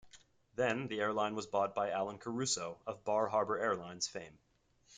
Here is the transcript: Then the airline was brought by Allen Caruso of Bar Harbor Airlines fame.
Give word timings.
Then 0.55 0.87
the 0.87 0.99
airline 0.99 1.35
was 1.35 1.45
brought 1.45 1.75
by 1.75 1.91
Allen 1.91 2.17
Caruso 2.17 2.79
of 2.87 3.03
Bar 3.05 3.27
Harbor 3.27 3.59
Airlines 3.59 4.07
fame. 4.07 4.39